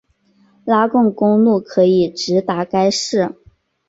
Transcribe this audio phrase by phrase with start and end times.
[0.65, 3.35] 拉贡公路可以直达该寺。